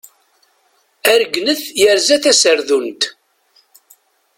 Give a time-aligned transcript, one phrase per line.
[1.11, 3.03] Aregnet yerza taserdunt.